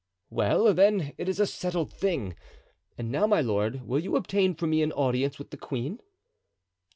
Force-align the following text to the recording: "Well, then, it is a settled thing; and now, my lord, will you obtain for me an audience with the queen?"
"Well, 0.31 0.73
then, 0.73 1.13
it 1.19 1.29
is 1.29 1.39
a 1.39 1.45
settled 1.45 1.93
thing; 1.93 2.33
and 2.97 3.11
now, 3.11 3.27
my 3.27 3.39
lord, 3.41 3.87
will 3.87 3.99
you 3.99 4.15
obtain 4.15 4.55
for 4.55 4.65
me 4.65 4.81
an 4.81 4.91
audience 4.93 5.37
with 5.37 5.51
the 5.51 5.57
queen?" 5.57 5.99